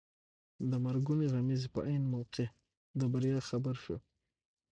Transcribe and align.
د 0.69 0.71
مرګونې 0.85 1.25
غمیزې 1.33 1.67
په 1.75 1.81
عین 1.87 2.03
موقع 2.13 2.45
د 2.99 3.01
بریا 3.11 3.39
خبر 3.49 3.75
شو. 3.83 3.97